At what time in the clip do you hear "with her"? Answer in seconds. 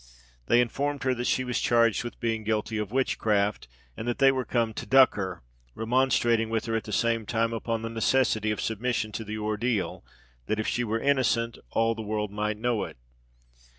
6.49-6.75